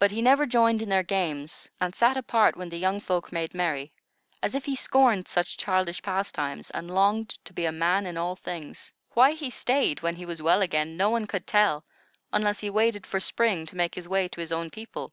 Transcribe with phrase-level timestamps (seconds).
[0.00, 3.54] But he never joined in their games, and sat apart when the young folk made
[3.54, 3.92] merry,
[4.42, 8.34] as if he scorned such childish pastimes and longed to be a man in all
[8.34, 8.92] things.
[9.12, 11.84] Why he stayed when he was well again, no one could tell,
[12.32, 15.10] unless he waited for spring to make his way to his own people.